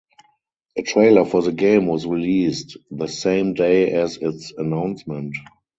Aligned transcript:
A 0.77 0.81
trailer 0.81 1.25
for 1.25 1.43
the 1.43 1.51
game 1.51 1.85
was 1.85 2.07
released 2.07 2.75
the 2.89 3.05
same 3.07 3.53
day 3.53 3.91
as 3.91 4.17
its 4.17 4.51
announcement. 4.57 5.35